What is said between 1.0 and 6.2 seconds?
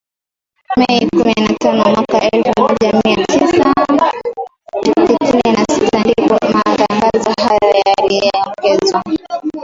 kumi na tano mwaka elfu moja mia tisa sitini na sita